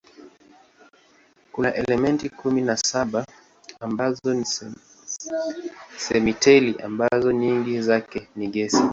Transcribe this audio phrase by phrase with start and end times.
[1.51, 3.25] Kuna elementi kumi na saba
[3.79, 4.45] ambazo ni
[5.97, 8.83] simetili ambazo nyingi zake ni gesi.